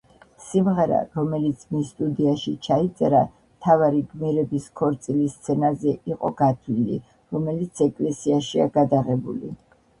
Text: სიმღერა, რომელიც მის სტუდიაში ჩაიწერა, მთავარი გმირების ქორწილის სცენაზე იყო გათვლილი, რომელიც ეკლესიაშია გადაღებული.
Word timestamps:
სიმღერა, 0.43 1.01
რომელიც 1.17 1.65
მის 1.73 1.91
სტუდიაში 1.95 2.53
ჩაიწერა, 2.69 3.19
მთავარი 3.59 4.01
გმირების 4.15 4.67
ქორწილის 4.83 5.37
სცენაზე 5.37 5.95
იყო 6.15 6.35
გათვლილი, 6.43 7.01
რომელიც 7.39 7.87
ეკლესიაშია 7.91 8.71
გადაღებული. 8.81 9.57